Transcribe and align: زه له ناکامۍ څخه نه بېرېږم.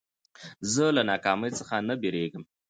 زه 0.73 0.85
له 0.95 1.01
ناکامۍ 1.11 1.51
څخه 1.59 1.75
نه 1.87 1.93
بېرېږم. 2.01 2.43